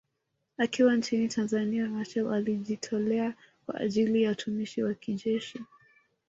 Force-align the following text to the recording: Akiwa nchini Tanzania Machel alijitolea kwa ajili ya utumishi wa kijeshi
Akiwa 0.57 0.95
nchini 0.95 1.27
Tanzania 1.27 1.89
Machel 1.89 2.27
alijitolea 2.33 3.33
kwa 3.65 3.75
ajili 3.79 4.23
ya 4.23 4.31
utumishi 4.31 4.83
wa 4.83 4.93
kijeshi 4.93 5.61